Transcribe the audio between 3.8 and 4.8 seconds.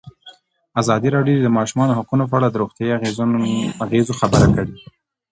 اغېزو خبره کړې.